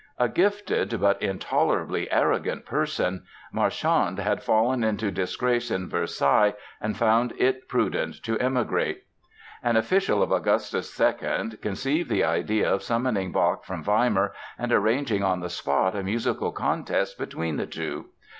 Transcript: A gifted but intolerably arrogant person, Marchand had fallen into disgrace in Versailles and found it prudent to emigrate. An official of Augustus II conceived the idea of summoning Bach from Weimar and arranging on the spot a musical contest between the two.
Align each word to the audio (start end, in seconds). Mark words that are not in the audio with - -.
A 0.17 0.27
gifted 0.27 0.99
but 0.99 1.21
intolerably 1.21 2.11
arrogant 2.11 2.65
person, 2.65 3.23
Marchand 3.53 4.17
had 4.17 4.41
fallen 4.41 4.83
into 4.83 5.11
disgrace 5.11 5.69
in 5.69 5.87
Versailles 5.89 6.55
and 6.81 6.97
found 6.97 7.33
it 7.37 7.67
prudent 7.69 8.23
to 8.23 8.35
emigrate. 8.39 9.03
An 9.61 9.77
official 9.77 10.23
of 10.23 10.31
Augustus 10.31 10.99
II 10.99 11.51
conceived 11.61 12.09
the 12.09 12.23
idea 12.23 12.73
of 12.73 12.81
summoning 12.81 13.31
Bach 13.31 13.63
from 13.63 13.83
Weimar 13.83 14.33
and 14.57 14.71
arranging 14.71 15.21
on 15.21 15.39
the 15.39 15.49
spot 15.51 15.95
a 15.95 16.01
musical 16.01 16.51
contest 16.51 17.19
between 17.19 17.57
the 17.57 17.67
two. 17.67 18.05